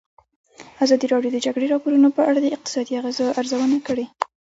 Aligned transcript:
ازادي 0.83 1.05
راډیو 1.13 1.31
د 1.33 1.35
د 1.39 1.43
جګړې 1.45 1.67
راپورونه 1.73 2.09
په 2.17 2.21
اړه 2.29 2.39
د 2.41 2.47
اقتصادي 2.55 2.93
اغېزو 2.99 3.25
ارزونه 3.39 3.77
کړې. 3.87 4.05